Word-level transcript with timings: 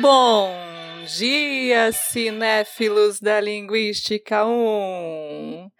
Bom 0.00 0.50
dia, 1.18 1.92
cinéfilos 1.92 3.20
da 3.20 3.40
Linguística 3.40 4.46
1! 4.46 5.70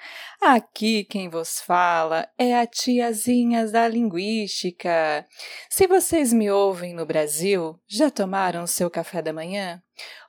Aqui 0.40 1.04
quem 1.04 1.28
vos 1.28 1.60
fala 1.60 2.28
é 2.36 2.54
a 2.54 2.66
tiazinha 2.66 3.66
da 3.68 3.88
Linguística. 3.88 5.24
Se 5.70 5.86
vocês 5.86 6.32
me 6.32 6.50
ouvem 6.50 6.92
no 6.92 7.06
Brasil, 7.06 7.80
já 7.88 8.10
tomaram 8.10 8.66
seu 8.66 8.90
café 8.90 9.22
da 9.22 9.32
manhã? 9.32 9.80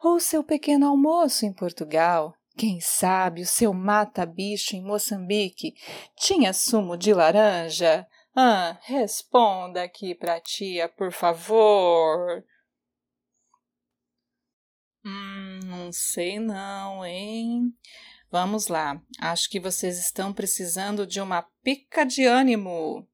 Ou 0.01 0.19
seu 0.19 0.43
pequeno 0.43 0.87
almoço 0.87 1.45
em 1.45 1.51
Portugal? 1.51 2.33
Quem 2.55 2.79
sabe 2.79 3.41
o 3.41 3.47
seu 3.47 3.73
mata-bicho 3.73 4.75
em 4.75 4.83
Moçambique 4.83 5.73
tinha 6.15 6.53
sumo 6.53 6.95
de 6.95 7.13
laranja? 7.13 8.07
Ah, 8.35 8.77
responda 8.83 9.83
aqui 9.83 10.15
pra 10.15 10.39
tia, 10.39 10.87
por 10.87 11.11
favor. 11.11 12.43
Hum, 15.05 15.59
não 15.65 15.91
sei 15.91 16.39
não, 16.39 17.05
hein? 17.05 17.73
Vamos 18.31 18.67
lá. 18.67 19.01
Acho 19.19 19.49
que 19.49 19.59
vocês 19.59 19.99
estão 19.99 20.33
precisando 20.33 21.05
de 21.05 21.21
uma 21.21 21.43
pica 21.61 22.05
de 22.05 22.25
ânimo. 22.25 23.07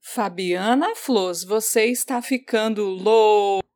Fabiana 0.00 0.94
Flores, 0.94 1.42
você 1.42 1.86
está 1.86 2.20
ficando 2.20 2.84
louco. 2.84 3.71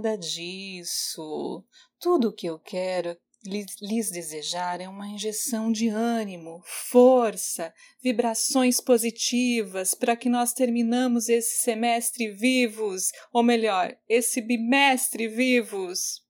Nada 0.00 0.16
disso. 0.16 1.62
Tudo 2.00 2.28
o 2.28 2.32
que 2.32 2.46
eu 2.46 2.58
quero 2.58 3.14
lhes, 3.44 4.10
desejar 4.10 4.80
é 4.80 4.88
uma 4.88 5.06
injeção 5.06 5.70
de 5.70 5.88
ânimo, 5.88 6.62
força, 6.64 7.72
vibrações 8.02 8.80
positivas 8.80 9.94
para 9.94 10.16
que 10.16 10.30
nós 10.30 10.54
terminamos 10.54 11.28
esse 11.28 11.62
semestre 11.62 12.30
vivos, 12.30 13.12
ou 13.30 13.42
melhor, 13.42 13.94
esse 14.08 14.40
bimestre 14.40 15.28
vivos. 15.28 16.22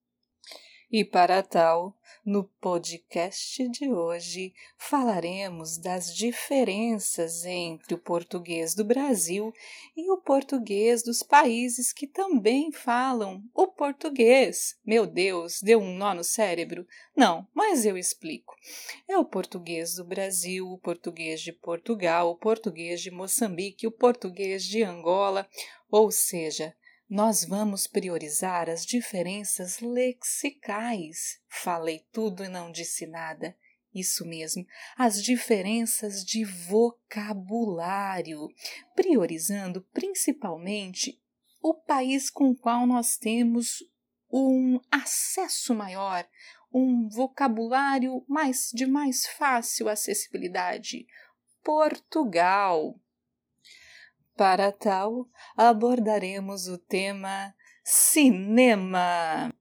E 0.90 1.04
para 1.04 1.42
tal, 1.42 1.96
no 2.24 2.44
podcast 2.60 3.66
de 3.68 3.90
hoje 3.90 4.52
falaremos 4.76 5.78
das 5.78 6.14
diferenças 6.14 7.44
entre 7.44 7.94
o 7.94 7.98
português 7.98 8.74
do 8.74 8.84
Brasil 8.84 9.52
e 9.96 10.10
o 10.10 10.18
português 10.18 11.02
dos 11.02 11.22
países 11.22 11.92
que 11.92 12.06
também 12.06 12.70
falam 12.70 13.42
o 13.54 13.66
português. 13.66 14.76
Meu 14.84 15.06
Deus, 15.06 15.60
deu 15.62 15.80
um 15.80 15.96
nó 15.96 16.14
no 16.14 16.24
cérebro? 16.24 16.86
Não, 17.16 17.46
mas 17.54 17.86
eu 17.86 17.96
explico. 17.96 18.54
É 19.08 19.16
o 19.16 19.24
português 19.24 19.94
do 19.94 20.04
Brasil, 20.04 20.68
o 20.68 20.78
português 20.78 21.40
de 21.40 21.52
Portugal, 21.52 22.30
o 22.30 22.36
português 22.36 23.00
de 23.00 23.10
Moçambique, 23.10 23.86
o 23.86 23.92
português 23.92 24.64
de 24.64 24.82
Angola, 24.82 25.48
ou 25.90 26.10
seja, 26.10 26.74
nós 27.10 27.44
vamos 27.44 27.88
priorizar 27.88 28.70
as 28.70 28.86
diferenças 28.86 29.80
lexicais. 29.80 31.40
Falei 31.48 32.06
tudo 32.12 32.44
e 32.44 32.48
não 32.48 32.70
disse 32.70 33.04
nada. 33.04 33.56
Isso 33.92 34.24
mesmo, 34.24 34.64
as 34.96 35.20
diferenças 35.20 36.24
de 36.24 36.44
vocabulário, 36.44 38.46
priorizando 38.94 39.82
principalmente 39.92 41.20
o 41.60 41.74
país 41.74 42.30
com 42.30 42.50
o 42.50 42.56
qual 42.56 42.86
nós 42.86 43.16
temos 43.16 43.82
um 44.32 44.78
acesso 44.88 45.74
maior, 45.74 46.24
um 46.72 47.08
vocabulário 47.08 48.24
mais 48.28 48.70
de 48.72 48.86
mais 48.86 49.26
fácil 49.26 49.88
acessibilidade. 49.88 51.04
Portugal. 51.64 52.96
Para 54.40 54.72
tal, 54.72 55.28
abordaremos 55.54 56.66
o 56.66 56.78
tema 56.78 57.54
cinema. 57.84 59.52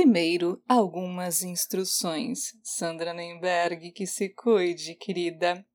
Primeiro, 0.00 0.62
algumas 0.68 1.42
instruções. 1.42 2.52
Sandra 2.62 3.12
Nemberg, 3.12 3.90
que 3.90 4.06
se 4.06 4.28
cuide, 4.28 4.94
querida. 4.94 5.66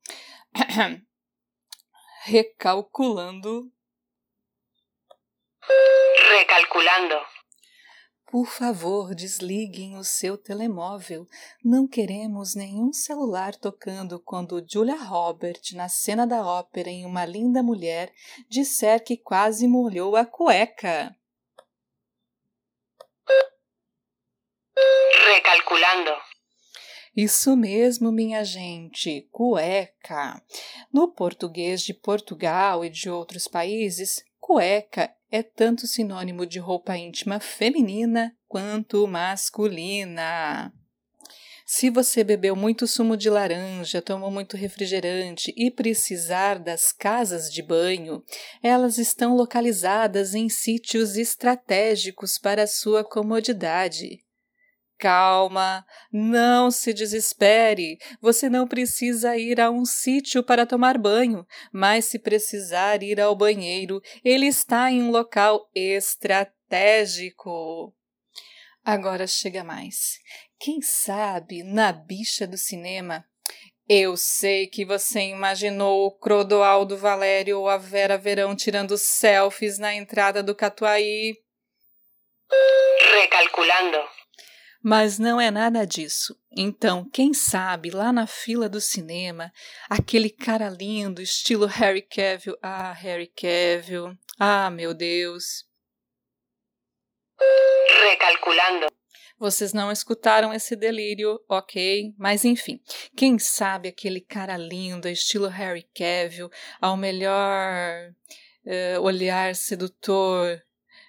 Recalculando. 2.24 3.70
Recalculando. 6.38 7.16
Por 8.32 8.46
favor, 8.46 9.14
desliguem 9.14 9.98
o 9.98 10.06
seu 10.06 10.38
telemóvel. 10.38 11.28
Não 11.62 11.86
queremos 11.86 12.56
nenhum 12.56 12.94
celular 12.94 13.54
tocando 13.58 14.22
quando 14.22 14.66
Julia 14.66 15.04
Robert, 15.04 15.60
na 15.74 15.90
cena 15.90 16.26
da 16.26 16.46
ópera 16.46 16.90
em 16.90 17.06
Uma 17.06 17.26
Linda 17.26 17.62
Mulher, 17.62 18.10
disser 18.48 19.04
que 19.04 19.18
quase 19.18 19.68
molhou 19.68 20.16
a 20.16 20.26
cueca. 20.26 21.14
Recalculando. 25.34 26.12
Isso 27.16 27.56
mesmo, 27.56 28.12
minha 28.12 28.44
gente, 28.44 29.28
cueca. 29.32 30.42
No 30.92 31.10
português 31.10 31.82
de 31.84 31.94
Portugal 31.94 32.84
e 32.84 32.90
de 32.90 33.10
outros 33.10 33.48
países, 33.48 34.24
cueca 34.40 35.14
é 35.32 35.44
tanto 35.44 35.86
sinônimo 35.86 36.46
de 36.46 36.58
roupa 36.58 36.98
íntima 36.98 37.40
feminina 37.40 38.36
quanto 38.48 39.08
masculina. 39.08 40.74
Se 41.66 41.90
você 41.90 42.24
bebeu 42.24 42.56
muito 42.56 42.86
sumo 42.86 43.16
de 43.16 43.30
laranja, 43.30 44.02
tomou 44.02 44.30
muito 44.30 44.58
refrigerante 44.58 45.54
e 45.56 45.72
precisar 45.72 46.60
das 46.60 46.92
casas 46.92 47.52
de 47.52 47.62
banho, 47.62 48.24
elas 48.62 48.98
estão 48.98 49.36
localizadas 49.36 50.36
em 50.36 50.50
sítios 50.50 51.16
estratégicos 51.16 52.38
para 52.38 52.68
sua 52.68 53.04
comodidade. 53.04 54.23
Calma, 55.04 55.86
não 56.10 56.72
se 56.72 56.94
desespere. 56.94 57.98
Você 58.22 58.50
não 58.50 58.66
precisa 58.66 59.36
ir 59.36 59.60
a 59.60 59.70
um 59.70 59.84
sítio 59.84 60.42
para 60.42 60.66
tomar 60.66 60.98
banho, 60.98 61.46
mas 61.74 62.06
se 62.06 62.18
precisar 62.18 63.04
ir 63.04 63.20
ao 63.20 63.36
banheiro, 63.36 64.02
ele 64.24 64.48
está 64.48 64.90
em 64.90 65.04
um 65.04 65.12
local 65.12 65.70
estratégico. 65.76 67.94
Agora 68.82 69.28
chega 69.28 69.62
mais. 69.62 70.20
Quem 70.58 70.82
sabe 70.82 71.64
na 71.64 71.92
bicha 71.92 72.48
do 72.48 72.58
cinema? 72.58 73.26
Eu 73.90 74.16
sei 74.16 74.68
que 74.68 74.86
você 74.86 75.20
imaginou 75.20 76.06
o 76.06 76.12
Crodoaldo 76.12 76.96
Valério 76.96 77.60
ou 77.60 77.68
a 77.68 77.76
Vera 77.76 78.18
Verão 78.18 78.56
tirando 78.56 78.98
selfies 78.98 79.78
na 79.78 79.94
entrada 79.94 80.42
do 80.42 80.56
Catuaí. 80.56 81.36
Recalculando. 83.22 84.23
Mas 84.84 85.18
não 85.18 85.40
é 85.40 85.50
nada 85.50 85.86
disso. 85.88 86.38
Então, 86.52 87.10
quem 87.10 87.34
sabe 87.34 87.90
lá 87.90 88.12
na 88.12 88.28
fila 88.28 88.68
do 88.68 88.82
cinema, 88.82 89.50
aquele 89.90 90.30
cara 90.30 90.70
lindo, 90.70 91.22
estilo 91.22 91.66
Harry 91.66 92.02
Cavill. 92.02 92.58
Ah, 92.62 92.92
Harry 92.92 93.28
Cavill. 93.28 94.14
Ah, 94.38 94.70
meu 94.70 94.94
Deus. 94.94 95.66
Recalculando. 98.10 98.88
Vocês 99.40 99.72
não 99.72 99.90
escutaram 99.90 100.54
esse 100.54 100.76
delírio, 100.76 101.40
ok? 101.48 102.14
Mas 102.18 102.44
enfim, 102.44 102.80
quem 103.16 103.40
sabe 103.40 103.88
aquele 103.88 104.20
cara 104.20 104.58
lindo, 104.58 105.08
estilo 105.08 105.48
Harry 105.48 105.88
Cavill, 105.96 106.50
ao 106.82 106.98
melhor 106.98 108.12
uh, 108.66 109.02
olhar 109.02 109.56
sedutor 109.56 110.62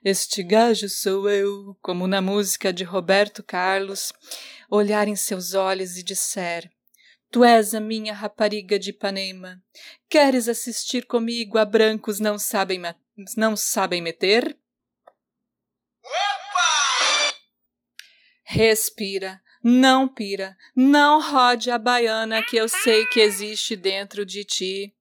este 0.04 0.42
gajo 0.42 0.86
sou 0.86 1.30
eu, 1.30 1.74
como 1.80 2.06
na 2.06 2.20
música 2.20 2.70
de 2.70 2.84
Roberto 2.84 3.42
Carlos, 3.42 4.12
olhar 4.70 5.08
em 5.08 5.16
seus 5.16 5.54
olhos 5.54 5.96
e 5.96 6.02
disser: 6.02 6.70
Tu 7.30 7.42
és 7.42 7.74
a 7.74 7.80
minha 7.80 8.12
rapariga 8.12 8.78
de 8.78 8.90
Ipanema. 8.90 9.62
Queres 10.08 10.46
assistir 10.46 11.06
comigo 11.06 11.56
a 11.56 11.64
brancos 11.64 12.20
não 12.20 12.38
sabem, 12.38 12.82
não 13.34 13.56
sabem 13.56 14.02
meter? 14.02 14.56
Opa! 16.04 17.34
Respira, 18.44 19.42
Não 19.62 20.06
pira, 20.06 20.54
não 20.76 21.18
rode 21.22 21.70
a 21.70 21.78
baiana 21.78 22.42
que 22.42 22.58
eu 22.58 22.68
sei 22.68 23.06
que 23.06 23.20
existe 23.20 23.74
dentro 23.74 24.26
de 24.26 24.44
ti. 24.44 24.94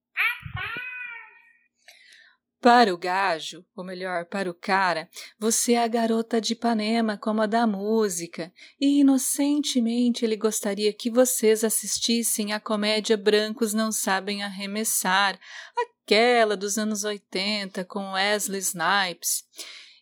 Para 2.63 2.93
o 2.93 2.97
gajo, 2.97 3.65
ou 3.75 3.83
melhor, 3.83 4.23
para 4.23 4.49
o 4.49 4.53
cara, 4.53 5.09
você 5.37 5.73
é 5.73 5.83
a 5.83 5.87
garota 5.87 6.39
de 6.39 6.53
Ipanema 6.53 7.17
como 7.17 7.41
a 7.41 7.45
da 7.45 7.67
música, 7.67 8.53
e 8.79 9.01
inocentemente 9.01 10.23
ele 10.23 10.37
gostaria 10.37 10.93
que 10.93 11.11
vocês 11.11 11.65
assistissem 11.65 12.53
a 12.53 12.61
comédia 12.61 13.17
Brancos 13.17 13.73
Não 13.73 13.91
Sabem 13.91 14.43
Arremessar, 14.43 15.37
aquela 15.77 16.55
dos 16.55 16.77
anos 16.77 17.03
80 17.03 17.83
com 17.83 18.13
Wesley 18.13 18.61
Snipes. 18.61 19.43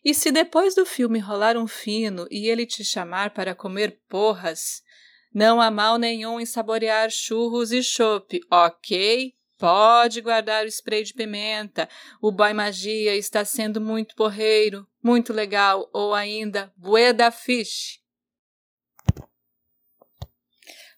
E 0.04 0.14
se 0.14 0.30
depois 0.30 0.76
do 0.76 0.86
filme 0.86 1.18
rolar 1.18 1.56
um 1.56 1.66
fino 1.66 2.28
e 2.30 2.48
ele 2.48 2.64
te 2.64 2.84
chamar 2.84 3.30
para 3.30 3.56
comer 3.56 3.98
porras, 4.08 4.84
não 5.34 5.60
há 5.60 5.68
mal 5.68 5.98
nenhum 5.98 6.38
em 6.38 6.46
saborear 6.46 7.10
churros 7.10 7.72
e 7.72 7.82
chope, 7.82 8.40
ok? 8.48 9.34
Pode 9.62 10.20
guardar 10.20 10.64
o 10.64 10.68
spray 10.68 11.04
de 11.04 11.14
pimenta. 11.14 11.88
O 12.20 12.32
boy 12.32 12.52
magia 12.52 13.14
está 13.14 13.44
sendo 13.44 13.80
muito 13.80 14.16
porreiro, 14.16 14.84
muito 15.00 15.32
legal, 15.32 15.88
ou 15.92 16.12
ainda 16.12 16.72
bueda 16.76 17.30
fish. 17.30 18.00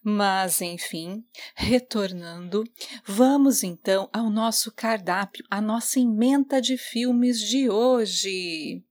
Mas, 0.03 0.61
enfim, 0.61 1.23
retornando, 1.53 2.63
vamos 3.05 3.61
então 3.61 4.09
ao 4.11 4.31
nosso 4.31 4.71
cardápio, 4.71 5.45
a 5.47 5.61
nossa 5.61 5.99
emenda 5.99 6.59
de 6.59 6.75
filmes 6.75 7.39
de 7.39 7.69
hoje. 7.69 8.83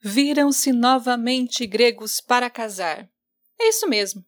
Viram-se 0.00 0.72
novamente 0.72 1.66
gregos 1.66 2.20
para 2.20 2.48
casar. 2.48 3.08
É 3.60 3.68
isso 3.68 3.88
mesmo. 3.88 4.24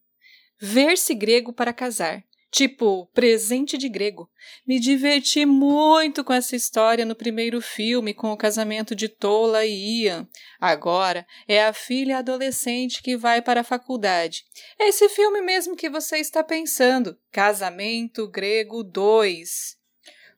Ver-se 0.58 1.14
grego 1.14 1.52
para 1.52 1.72
casar. 1.72 2.24
Tipo, 2.50 3.06
presente 3.14 3.78
de 3.78 3.88
grego. 3.88 4.28
Me 4.66 4.80
diverti 4.80 5.46
muito 5.46 6.24
com 6.24 6.32
essa 6.32 6.56
história 6.56 7.04
no 7.04 7.14
primeiro 7.14 7.60
filme, 7.60 8.12
com 8.12 8.32
o 8.32 8.36
casamento 8.36 8.92
de 8.92 9.08
Tola 9.08 9.64
e 9.64 10.02
Ian. 10.02 10.28
Agora 10.60 11.24
é 11.46 11.64
a 11.64 11.72
filha 11.72 12.18
adolescente 12.18 13.02
que 13.02 13.16
vai 13.16 13.40
para 13.40 13.60
a 13.60 13.64
faculdade. 13.64 14.44
É 14.80 14.88
esse 14.88 15.08
filme 15.08 15.40
mesmo 15.40 15.76
que 15.76 15.88
você 15.88 16.18
está 16.18 16.42
pensando. 16.42 17.16
Casamento 17.30 18.26
Grego 18.26 18.82
2. 18.82 19.78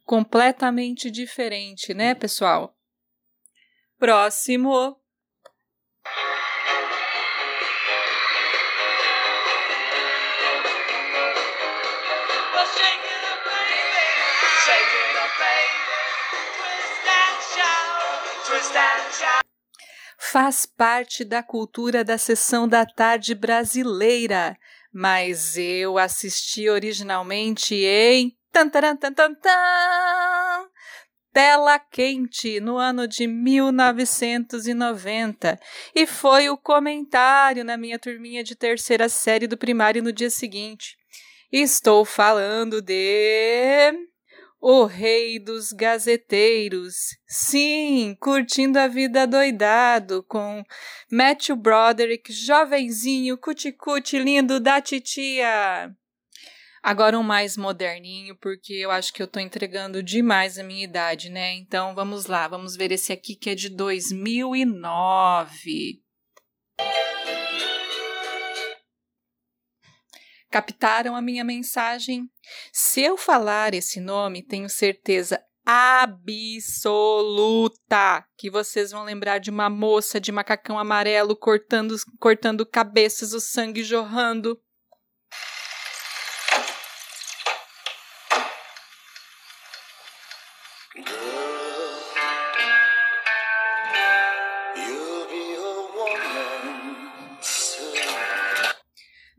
Completamente 0.05 1.11
diferente, 1.11 1.95
né, 1.95 2.15
pessoal? 2.15 2.77
Próximo. 3.99 5.02
Faz 20.33 20.65
parte 20.65 21.25
da 21.27 21.43
cultura 21.43 22.03
da 22.03 22.17
sessão 22.17 22.67
da 22.67 22.87
tarde 22.87 23.35
brasileira, 23.35 24.57
mas 24.91 25.59
eu 25.59 25.99
assisti 25.99 26.71
originalmente 26.71 27.75
em 27.75 28.35
tantaran, 28.51 28.97
tantaran, 28.97 29.37
Tela 31.35 31.79
Quente 31.79 32.61
no 32.61 32.79
ano 32.79 33.07
de 33.07 33.27
1990 33.27 35.61
e 35.95 36.07
foi 36.07 36.49
o 36.49 36.57
comentário 36.57 37.63
na 37.63 37.77
minha 37.77 37.99
turminha 37.99 38.43
de 38.43 38.57
terceira 38.57 39.11
série 39.11 39.47
do 39.47 39.59
primário 39.59 40.03
no 40.03 40.15
dia 40.15 40.31
seguinte. 40.31 40.97
Estou 41.53 42.07
falando 42.07 42.81
de 42.81 43.93
o 44.63 44.85
rei 44.85 45.41
dos 45.41 45.73
gazeteiros. 45.73 46.95
Sim, 47.27 48.17
curtindo 48.21 48.79
a 48.79 48.87
vida 48.87 49.27
doidado 49.27 50.23
com 50.23 50.63
Matthew 51.11 51.57
Broderick, 51.57 52.33
jovenzinho, 52.33 53.37
cuticute 53.37 54.21
lindo 54.21 54.61
da 54.61 54.81
titia. 54.81 55.91
Agora 56.81 57.19
um 57.19 57.25
mais 57.25 57.57
moderninho, 57.57 58.37
porque 58.41 58.75
eu 58.75 58.93
acho 58.93 59.13
que 59.13 59.21
eu 59.21 59.27
tô 59.27 59.41
entregando 59.41 60.01
demais 60.03 60.59
a 60.59 60.63
minha 60.63 60.85
idade, 60.85 61.29
né? 61.29 61.55
Então 61.55 61.93
vamos 61.95 62.27
lá, 62.27 62.47
vamos 62.47 62.77
ver 62.77 62.93
esse 62.93 63.13
aqui 63.13 63.35
que 63.35 63.51
é 63.51 63.57
de 63.57 63.69
2009. 63.69 66.01
Captaram 70.53 71.17
a 71.17 71.23
minha 71.23 71.43
mensagem? 71.43 72.31
Se 72.71 73.01
eu 73.01 73.17
falar 73.17 73.73
esse 73.73 73.99
nome, 73.99 74.43
tenho 74.43 74.69
certeza 74.69 75.43
absoluta 75.65 76.93
que 78.37 78.51
vocês 78.51 78.91
vão 78.91 79.03
lembrar 79.03 79.39
de 79.39 79.49
uma 79.49 79.71
moça 79.71 80.21
de 80.21 80.31
macacão 80.31 80.79
amarelo 80.79 81.35
cortando, 81.35 81.97
cortando 82.21 82.67
cabeças, 82.67 83.33
o 83.33 83.41
sangue 83.41 83.83
jorrando. 83.83 84.61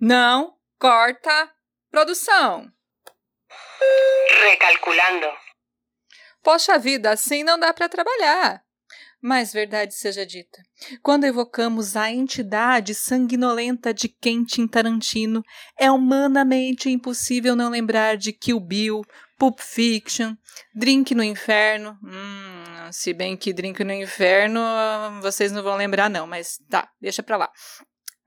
Não, 0.02 0.53
Corta. 0.84 1.50
Produção. 1.90 2.70
Recalculando. 4.44 5.28
Poxa 6.44 6.78
vida, 6.78 7.10
assim 7.12 7.42
não 7.42 7.58
dá 7.58 7.74
para 7.74 7.88
trabalhar. 7.88 8.62
Mas 9.22 9.54
verdade 9.54 9.96
seja 9.96 10.26
dita, 10.26 10.62
quando 11.02 11.24
evocamos 11.24 11.96
a 11.96 12.12
entidade 12.12 12.94
sanguinolenta 12.94 13.94
de 13.94 14.10
Quentin 14.10 14.68
Tarantino, 14.68 15.42
é 15.80 15.90
humanamente 15.90 16.90
impossível 16.90 17.56
não 17.56 17.70
lembrar 17.70 18.18
de 18.18 18.34
Kill 18.34 18.60
Bill, 18.60 19.04
Pulp 19.40 19.62
Fiction, 19.62 20.36
Drink 20.76 21.16
no 21.16 21.24
Inferno. 21.24 21.98
Hum, 22.04 22.92
se 22.92 23.14
bem 23.14 23.38
que 23.38 23.54
Drink 23.54 23.82
no 23.86 23.94
Inferno 23.94 24.60
vocês 25.22 25.50
não 25.54 25.64
vão 25.64 25.78
lembrar 25.78 26.10
não, 26.10 26.28
mas 26.28 26.60
tá, 26.70 26.92
deixa 27.00 27.24
pra 27.24 27.38
lá. 27.38 27.50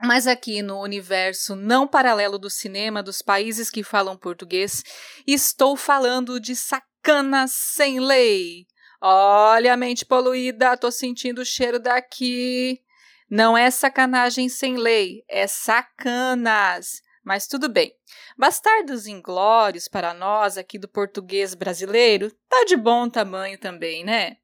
Mas 0.02 0.26
aqui 0.26 0.60
no 0.62 0.80
universo 0.82 1.56
não 1.56 1.86
paralelo 1.88 2.38
do 2.38 2.50
cinema 2.50 3.02
dos 3.02 3.22
países 3.22 3.70
que 3.70 3.82
falam 3.82 4.16
português, 4.16 4.82
estou 5.26 5.76
falando 5.76 6.38
de 6.38 6.54
sacanas 6.54 7.52
sem 7.52 7.98
lei. 7.98 8.66
Olha 9.00 9.72
a 9.72 9.76
mente 9.76 10.04
poluída, 10.04 10.76
tô 10.76 10.90
sentindo 10.90 11.40
o 11.40 11.46
cheiro 11.46 11.78
daqui. 11.78 12.80
Não 13.30 13.56
é 13.56 13.70
sacanagem 13.70 14.48
sem 14.48 14.76
lei, 14.76 15.24
é 15.28 15.46
sacanas. 15.46 17.00
Mas 17.24 17.46
tudo 17.48 17.68
bem. 17.68 17.92
Bastardos 18.38 19.06
inglórios 19.06 19.88
para 19.88 20.14
nós 20.14 20.56
aqui 20.56 20.78
do 20.78 20.86
português 20.88 21.54
brasileiro, 21.54 22.30
tá 22.48 22.64
de 22.64 22.76
bom 22.76 23.08
tamanho 23.08 23.58
também, 23.58 24.04
né? 24.04 24.36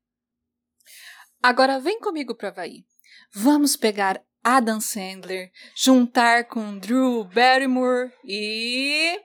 Agora 1.40 1.78
vem 1.78 2.00
comigo 2.00 2.35
para 2.35 2.49
Havaí. 2.49 2.85
Vamos 3.32 3.76
pegar 3.76 4.21
Adam 4.43 4.81
Sandler, 4.81 5.51
juntar 5.75 6.45
com 6.45 6.79
Drew 6.79 7.25
Barrymore 7.25 8.11
e 8.25 9.21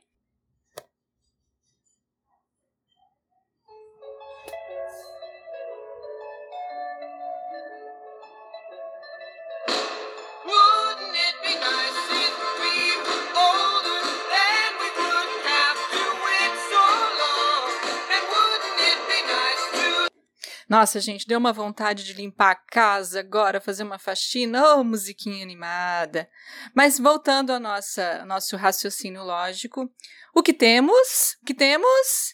Nossa, 20.70 21.00
gente, 21.00 21.26
deu 21.26 21.40
uma 21.40 21.54
vontade 21.54 22.04
de 22.04 22.12
limpar 22.12 22.52
a 22.52 22.56
casa 22.56 23.22
agora, 23.22 23.62
fazer 23.62 23.84
uma 23.84 23.98
faxina, 23.98 24.76
oh, 24.76 24.84
musiquinha 24.84 25.42
animada. 25.42 26.30
Mas 26.76 27.00
voltando 27.00 27.52
ao 27.52 27.60
nosso 27.60 28.58
raciocínio 28.58 29.24
lógico, 29.24 29.90
o 30.36 30.44
que 30.44 30.54
temos? 30.54 31.38
O 31.42 31.46
que 31.46 31.54
temos? 31.54 32.34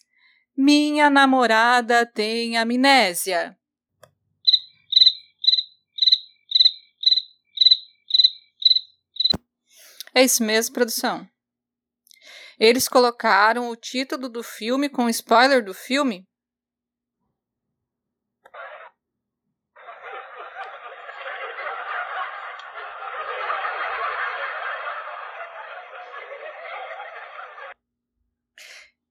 Minha 0.57 1.11
namorada 1.11 2.07
tem 2.07 2.57
amnésia. 2.57 3.55
É 10.15 10.23
isso 10.23 10.43
mesmo, 10.43 10.73
produção? 10.73 11.27
Eles 12.59 12.87
colocaram 12.87 13.69
o 13.69 13.75
título 13.75 14.27
do 14.27 14.41
filme 14.41 14.89
com 14.89 15.07
spoiler 15.07 15.63
do 15.63 15.73
filme? 15.73 16.27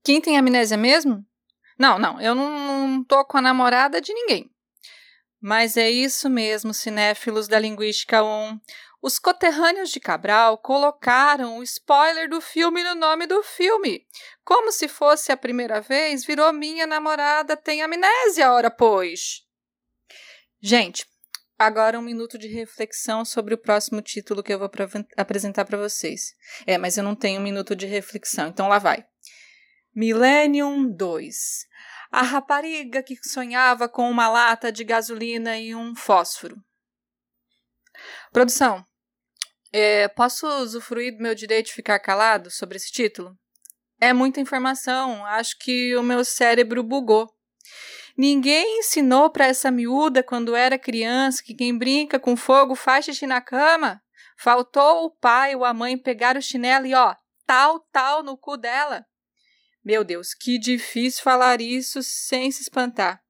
Quem 0.04 0.20
tem 0.20 0.36
amnésia 0.36 0.76
mesmo? 0.76 1.24
Não, 1.78 1.98
não, 1.98 2.20
eu 2.20 2.34
não, 2.34 2.88
não 2.88 3.04
tô 3.04 3.24
com 3.24 3.38
a 3.38 3.42
namorada 3.42 4.00
de 4.00 4.12
ninguém. 4.12 4.50
Mas 5.40 5.76
é 5.76 5.90
isso 5.90 6.30
mesmo, 6.30 6.72
cinéfilos 6.72 7.48
da 7.48 7.58
Linguística 7.58 8.22
1. 8.22 8.60
Os 9.02 9.18
coterrâneos 9.18 9.90
de 9.90 9.98
Cabral 9.98 10.56
colocaram 10.58 11.58
o 11.58 11.62
spoiler 11.64 12.30
do 12.30 12.40
filme 12.40 12.84
no 12.84 12.94
nome 12.94 13.26
do 13.26 13.42
filme. 13.42 14.06
Como 14.44 14.70
se 14.70 14.86
fosse 14.86 15.32
a 15.32 15.36
primeira 15.36 15.80
vez, 15.80 16.24
virou 16.24 16.52
minha 16.52 16.86
namorada 16.86 17.56
tem 17.56 17.82
amnésia, 17.82 18.52
ora 18.52 18.70
pois. 18.70 19.42
Gente, 20.60 21.04
agora 21.58 21.98
um 21.98 22.02
minuto 22.02 22.38
de 22.38 22.46
reflexão 22.46 23.24
sobre 23.24 23.54
o 23.54 23.58
próximo 23.58 24.00
título 24.00 24.44
que 24.44 24.54
eu 24.54 24.58
vou 24.60 24.70
apresentar 25.16 25.64
para 25.64 25.78
vocês. 25.78 26.36
É, 26.64 26.78
mas 26.78 26.96
eu 26.96 27.02
não 27.02 27.16
tenho 27.16 27.40
um 27.40 27.44
minuto 27.44 27.74
de 27.74 27.86
reflexão, 27.86 28.46
então 28.46 28.68
lá 28.68 28.78
vai. 28.78 29.04
Millennium 29.94 30.90
2. 30.90 31.66
A 32.10 32.22
rapariga 32.22 33.02
que 33.02 33.14
sonhava 33.22 33.90
com 33.90 34.10
uma 34.10 34.26
lata 34.26 34.72
de 34.72 34.84
gasolina 34.84 35.58
e 35.58 35.74
um 35.74 35.94
fósforo. 35.94 36.56
Produção, 38.32 38.82
é, 39.70 40.08
posso 40.08 40.46
usufruir 40.46 41.14
do 41.14 41.22
meu 41.22 41.34
direito 41.34 41.66
de 41.66 41.74
ficar 41.74 41.98
calado 41.98 42.50
sobre 42.50 42.78
esse 42.78 42.90
título? 42.90 43.36
É 44.00 44.14
muita 44.14 44.40
informação, 44.40 45.26
acho 45.26 45.58
que 45.58 45.94
o 45.94 46.02
meu 46.02 46.24
cérebro 46.24 46.82
bugou. 46.82 47.30
Ninguém 48.16 48.78
ensinou 48.78 49.28
para 49.28 49.46
essa 49.46 49.70
miúda 49.70 50.22
quando 50.22 50.56
era 50.56 50.78
criança 50.78 51.42
que 51.44 51.54
quem 51.54 51.76
brinca 51.76 52.18
com 52.18 52.34
fogo 52.34 52.74
faz 52.74 53.04
xixi 53.04 53.26
na 53.26 53.42
cama? 53.42 54.02
Faltou 54.38 55.04
o 55.04 55.10
pai 55.10 55.54
ou 55.54 55.66
a 55.66 55.74
mãe 55.74 55.98
pegar 55.98 56.38
o 56.38 56.42
chinelo 56.42 56.86
e 56.86 56.94
ó, 56.94 57.14
tal, 57.46 57.80
tal 57.92 58.22
no 58.22 58.38
cu 58.38 58.56
dela? 58.56 59.04
Meu 59.84 60.04
Deus, 60.04 60.32
que 60.32 60.58
difícil 60.58 61.22
falar 61.22 61.60
isso 61.60 62.02
sem 62.02 62.50
se 62.50 62.62
espantar. 62.62 63.20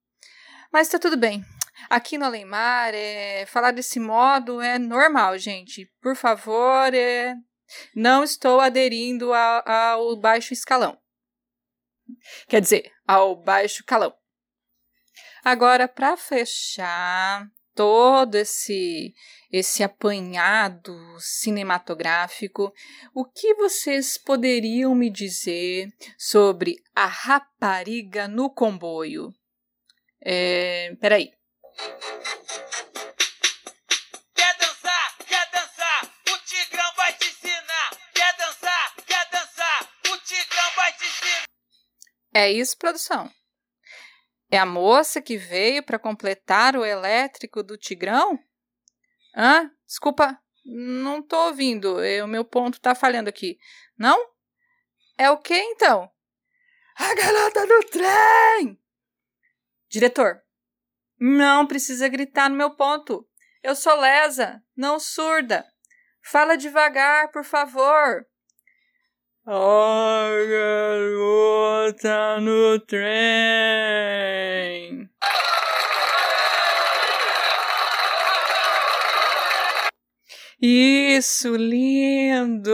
Mas 0.72 0.88
tá 0.88 0.98
tudo 0.98 1.16
bem. 1.16 1.42
Aqui 1.88 2.16
no 2.18 2.24
Alemar, 2.24 2.94
é, 2.94 3.46
falar 3.46 3.70
desse 3.72 3.98
modo 3.98 4.60
é 4.60 4.78
normal, 4.78 5.38
gente. 5.38 5.90
Por 6.00 6.14
favor, 6.14 6.92
é, 6.94 7.34
não 7.94 8.22
estou 8.22 8.60
aderindo 8.60 9.32
ao, 9.32 9.68
ao 9.68 10.16
baixo 10.16 10.52
escalão. 10.52 10.98
Quer 12.48 12.60
dizer, 12.60 12.92
ao 13.06 13.34
baixo 13.36 13.84
calão. 13.84 14.14
Agora, 15.44 15.88
para 15.88 16.16
fechar, 16.16 17.46
todo 17.74 18.36
esse 18.36 19.14
esse 19.50 19.82
apanhado 19.82 20.96
cinematográfico, 21.18 22.72
o 23.14 23.22
que 23.22 23.54
vocês 23.54 24.16
poderiam 24.16 24.94
me 24.94 25.10
dizer 25.10 25.88
sobre 26.16 26.76
a 26.94 27.04
rapariga 27.04 28.26
no 28.26 28.48
comboio? 28.48 29.30
É, 30.24 30.94
peraí. 30.98 31.32
Quer 34.34 34.56
dançar? 34.56 35.18
Quer 35.26 35.50
dançar? 35.50 36.14
O 36.30 36.38
Tigrão 36.46 36.92
vai 36.96 37.12
te 37.12 37.28
ensinar. 37.28 37.90
Quer 38.14 38.36
dançar? 38.38 38.94
Quer 39.06 39.30
dançar? 39.30 39.90
O 40.06 40.18
Tigrão 40.18 40.70
vai 40.76 40.92
te 40.94 41.04
ensinar. 41.04 41.44
É 42.32 42.50
isso, 42.50 42.78
produção. 42.78 43.30
É 44.52 44.58
a 44.58 44.66
moça 44.66 45.22
que 45.22 45.38
veio 45.38 45.82
para 45.82 45.98
completar 45.98 46.76
o 46.76 46.84
elétrico 46.84 47.62
do 47.62 47.78
Tigrão? 47.78 48.38
Hã? 49.34 49.70
Desculpa, 49.86 50.38
não 50.62 51.22
tô 51.22 51.46
ouvindo. 51.46 51.96
O 52.22 52.26
meu 52.26 52.44
ponto 52.44 52.78
tá 52.78 52.94
falhando 52.94 53.30
aqui. 53.30 53.58
Não? 53.96 54.22
É 55.16 55.30
o 55.30 55.38
que 55.38 55.56
então? 55.56 56.06
A 56.96 57.14
garota 57.14 57.66
do 57.66 57.80
trem! 57.86 58.78
Diretor, 59.88 60.42
não 61.18 61.66
precisa 61.66 62.06
gritar 62.06 62.50
no 62.50 62.56
meu 62.56 62.76
ponto. 62.76 63.26
Eu 63.62 63.74
sou 63.74 63.98
lesa, 63.98 64.62
não 64.76 65.00
surda. 65.00 65.66
Fala 66.22 66.58
devagar, 66.58 67.30
por 67.30 67.42
favor. 67.42 68.26
A 69.44 70.30
garota 70.48 72.38
no 72.40 72.78
trem. 72.78 73.02
Isso, 80.60 81.56
lindo! 81.56 82.70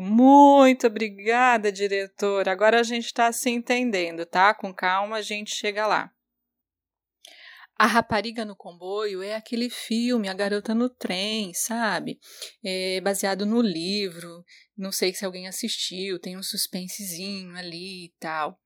Muito 0.00 0.86
obrigada, 0.86 1.70
diretor. 1.70 2.48
Agora 2.48 2.80
a 2.80 2.82
gente 2.82 3.04
está 3.04 3.30
se 3.30 3.50
entendendo, 3.50 4.24
tá? 4.24 4.54
Com 4.54 4.72
calma 4.72 5.16
a 5.16 5.22
gente 5.22 5.54
chega 5.54 5.86
lá. 5.86 6.13
A 7.76 7.86
Rapariga 7.86 8.44
no 8.44 8.54
Comboio 8.54 9.20
é 9.20 9.34
aquele 9.34 9.68
filme, 9.68 10.28
A 10.28 10.34
Garota 10.34 10.74
no 10.74 10.88
Trem, 10.88 11.52
sabe? 11.52 12.20
É 12.64 13.00
baseado 13.00 13.44
no 13.44 13.60
livro. 13.60 14.44
Não 14.76 14.92
sei 14.92 15.12
se 15.12 15.24
alguém 15.24 15.48
assistiu, 15.48 16.20
tem 16.20 16.36
um 16.36 16.42
suspensezinho 16.42 17.56
ali 17.56 18.06
e 18.06 18.14
tal. 18.20 18.60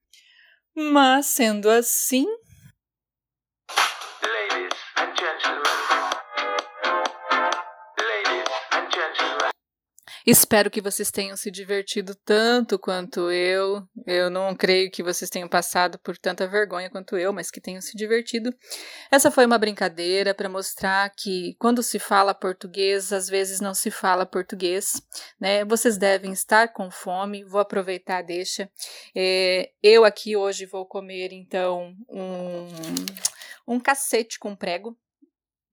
Mas 0.77 1.27
sendo 1.27 1.71
assim. 1.71 2.27
Ladies 4.23 4.79
and 4.97 5.17
gentlemen. 5.17 6.28
Espero 10.31 10.71
que 10.71 10.83
vocês 10.83 11.11
tenham 11.11 11.39
se 11.39 11.51
divertido 11.51 12.15
tanto 12.15 12.79
quanto 12.79 13.31
eu. 13.31 13.83
Eu 14.07 14.29
não 14.29 14.55
creio 14.55 14.91
que 14.91 15.03
vocês 15.03 15.31
tenham 15.31 15.49
passado 15.49 15.99
por 16.01 16.19
tanta 16.19 16.47
vergonha 16.47 16.91
quanto 16.91 17.17
eu, 17.17 17.33
mas 17.33 17.51
que 17.51 17.63
tenham 17.63 17.81
se 17.81 17.97
divertido. 17.97 18.55
Essa 19.11 19.31
foi 19.31 19.47
uma 19.47 19.57
brincadeira 19.57 20.35
para 20.35 20.47
mostrar 20.47 21.09
que 21.17 21.57
quando 21.59 21.83
se 21.83 21.99
fala 21.99 22.35
português, 22.35 23.11
às 23.11 23.27
vezes 23.27 23.59
não 23.59 23.73
se 23.73 23.91
fala 23.91 24.27
português, 24.27 25.01
né? 25.41 25.65
Vocês 25.65 25.97
devem 25.97 26.31
estar 26.31 26.75
com 26.75 26.91
fome. 26.91 27.43
Vou 27.43 27.63
aproveitar, 27.63 28.21
deixa. 28.21 28.71
É, 29.17 29.71
eu 29.83 30.05
aqui 30.05 30.37
hoje 30.37 30.67
vou 30.67 30.85
comer 30.85 31.33
então 31.33 31.97
um, 32.07 32.67
um 33.67 33.81
cacete 33.81 34.39
com 34.39 34.55
prego. 34.55 34.95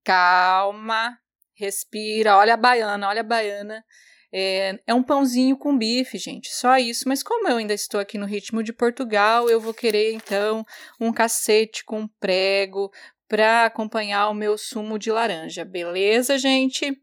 Calma, 0.02 1.18
respira. 1.52 2.38
Olha 2.38 2.54
a 2.54 2.56
baiana, 2.56 3.06
olha 3.06 3.20
a 3.20 3.22
baiana. 3.22 3.84
É, 4.38 4.78
é, 4.86 4.92
um 4.92 5.02
pãozinho 5.02 5.56
com 5.56 5.78
bife, 5.78 6.18
gente, 6.18 6.52
só 6.52 6.76
isso. 6.76 7.08
Mas 7.08 7.22
como 7.22 7.48
eu 7.48 7.56
ainda 7.56 7.72
estou 7.72 7.98
aqui 7.98 8.18
no 8.18 8.26
ritmo 8.26 8.62
de 8.62 8.70
Portugal, 8.70 9.48
eu 9.48 9.58
vou 9.58 9.72
querer 9.72 10.12
então 10.12 10.62
um 11.00 11.10
cacete 11.10 11.82
com 11.82 12.06
prego 12.20 12.92
para 13.26 13.64
acompanhar 13.64 14.28
o 14.28 14.34
meu 14.34 14.58
sumo 14.58 14.98
de 14.98 15.10
laranja, 15.10 15.64
beleza, 15.64 16.36
gente? 16.36 17.00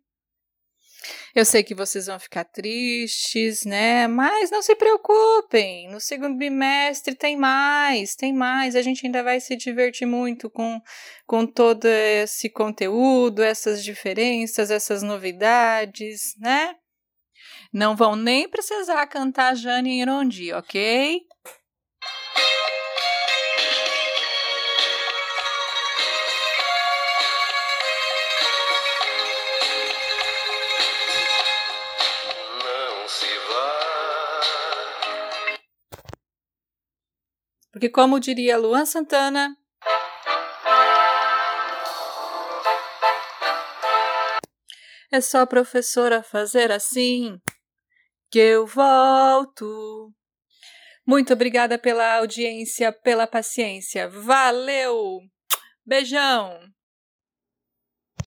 Eu 1.33 1.43
sei 1.43 1.63
que 1.63 1.73
vocês 1.73 2.05
vão 2.05 2.19
ficar 2.19 2.43
tristes, 2.43 3.65
né? 3.65 4.07
Mas 4.07 4.51
não 4.51 4.61
se 4.61 4.75
preocupem. 4.75 5.89
No 5.89 5.99
segundo 5.99 6.37
bimestre 6.37 7.15
tem 7.15 7.35
mais, 7.35 8.15
tem 8.15 8.31
mais. 8.31 8.75
A 8.75 8.83
gente 8.83 9.07
ainda 9.07 9.23
vai 9.23 9.39
se 9.39 9.55
divertir 9.55 10.05
muito 10.05 10.51
com, 10.51 10.79
com 11.25 11.47
todo 11.47 11.85
esse 11.87 12.47
conteúdo, 12.47 13.41
essas 13.41 13.83
diferenças, 13.83 14.69
essas 14.69 15.01
novidades, 15.01 16.35
né? 16.37 16.75
Não 17.73 17.95
vão 17.95 18.15
nem 18.15 18.47
precisar 18.47 19.03
cantar 19.07 19.55
Jane 19.55 19.99
Irondi, 19.99 20.53
ok? 20.53 21.25
Não 32.63 33.07
se 33.07 33.25
vá. 33.49 33.79
Porque, 37.71 37.89
como 37.89 38.19
diria 38.19 38.55
Luan 38.55 38.85
Santana, 38.85 39.57
é 45.11 45.19
só 45.19 45.39
a 45.39 45.47
professora 45.47 46.21
fazer 46.21 46.71
assim 46.71 47.41
que 48.33 48.39
eu 48.39 48.65
volto. 48.65 50.11
Muito 51.05 51.33
obrigada 51.33 51.77
pela 51.77 52.15
audiência, 52.15 52.91
pela 52.91 53.27
paciência. 53.27 54.09
Valeu! 54.09 55.19
Beijão! 55.85 56.59